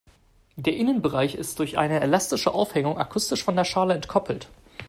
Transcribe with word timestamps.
Der 0.55 0.75
Innenbereich 0.75 1.35
ist 1.35 1.59
durch 1.59 1.77
eine 1.77 1.99
elastische 1.99 2.55
Aufhängung 2.55 2.97
akustisch 2.97 3.43
von 3.43 3.55
der 3.55 3.65
Schale 3.65 3.93
entkoppelt. 3.93 4.49